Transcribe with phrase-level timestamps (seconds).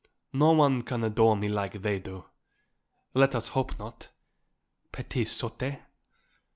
[0.33, 2.25] "No one can adore me like they do.
[3.13, 4.09] Let us hope not.
[4.91, 5.79] _Petites sottes.